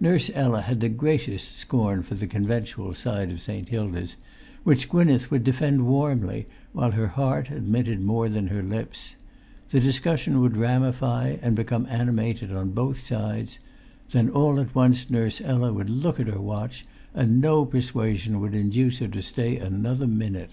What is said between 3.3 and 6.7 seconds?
of St. Hilda's, which Gwynneth would defend warmly,